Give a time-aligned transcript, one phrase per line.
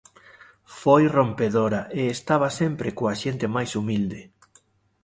[0.79, 4.21] Foi rompedora e estaba sempre coa xente máis humilde.